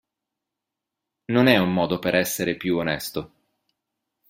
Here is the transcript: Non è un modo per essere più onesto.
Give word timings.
Non 1.27 1.45
è 1.45 1.57
un 1.59 1.71
modo 1.71 1.99
per 1.99 2.15
essere 2.15 2.57
più 2.57 2.75
onesto. 2.77 3.33